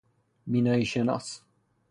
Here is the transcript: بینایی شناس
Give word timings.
بینایی 0.47 0.85
شناس 0.85 1.41